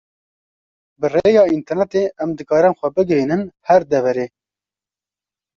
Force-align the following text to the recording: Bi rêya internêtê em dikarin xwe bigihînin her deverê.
Bi 0.99 1.07
rêya 1.15 1.43
internêtê 1.57 2.03
em 2.23 2.29
dikarin 2.37 2.77
xwe 2.79 2.87
bigihînin 2.95 3.41
her 3.67 3.81
deverê. 3.91 4.25